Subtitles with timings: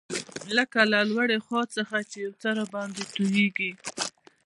[0.57, 3.71] لکه له لوړې خوا څخه چي یو څه راباندي تویېږي.